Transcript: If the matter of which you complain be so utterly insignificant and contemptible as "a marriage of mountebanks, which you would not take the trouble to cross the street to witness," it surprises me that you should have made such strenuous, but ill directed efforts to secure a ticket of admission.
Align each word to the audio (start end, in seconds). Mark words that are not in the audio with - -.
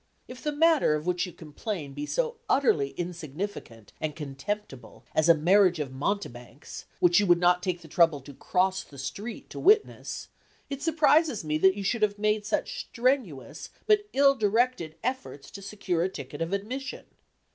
If 0.27 0.41
the 0.41 0.51
matter 0.51 0.95
of 0.95 1.05
which 1.05 1.27
you 1.27 1.31
complain 1.31 1.93
be 1.93 2.07
so 2.07 2.37
utterly 2.49 2.89
insignificant 2.97 3.93
and 4.01 4.15
contemptible 4.15 5.05
as 5.13 5.29
"a 5.29 5.35
marriage 5.35 5.79
of 5.79 5.93
mountebanks, 5.93 6.85
which 6.99 7.19
you 7.19 7.27
would 7.27 7.37
not 7.37 7.61
take 7.61 7.81
the 7.83 7.87
trouble 7.87 8.19
to 8.21 8.33
cross 8.33 8.81
the 8.81 8.97
street 8.97 9.47
to 9.51 9.59
witness," 9.59 10.29
it 10.71 10.81
surprises 10.81 11.43
me 11.45 11.59
that 11.59 11.75
you 11.75 11.83
should 11.83 12.01
have 12.01 12.17
made 12.17 12.47
such 12.47 12.79
strenuous, 12.79 13.69
but 13.85 14.09
ill 14.11 14.33
directed 14.33 14.95
efforts 15.03 15.51
to 15.51 15.61
secure 15.61 16.01
a 16.01 16.09
ticket 16.09 16.41
of 16.41 16.51
admission. 16.51 17.05